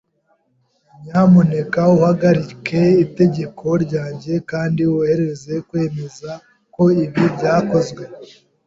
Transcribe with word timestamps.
Nyamuneka 1.03 1.79
uhagarike 1.95 2.81
itegeko 3.05 3.65
ryanjye 3.85 4.33
kandi 4.51 4.81
wohereze 4.91 5.53
kwemeza 5.67 6.29
ko 6.73 6.83
ibi 7.05 7.25
byakozwe. 7.35 8.03